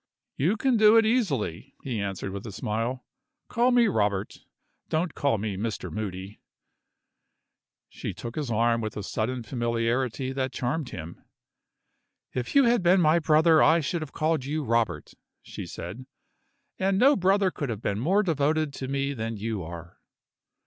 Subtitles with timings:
[0.35, 3.05] "You can do it easily," he answered, with a smile.
[3.49, 4.39] "Call me 'Robert'
[4.89, 5.91] don't call me 'Mr.
[5.91, 6.41] Moody.'"
[7.87, 11.21] She took his arm with a sudden familiarity that charmed him.
[12.33, 16.07] "If you had been my brother I should have called you 'Robert,'" she said;
[16.79, 19.99] "and no brother could have been more devoted to me than you are."